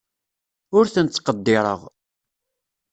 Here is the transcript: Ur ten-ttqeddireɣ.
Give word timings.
Ur 0.77 0.85
ten-ttqeddireɣ. 0.93 1.81